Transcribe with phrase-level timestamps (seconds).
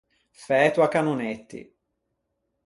[0.45, 1.61] Fæto à cannonetti.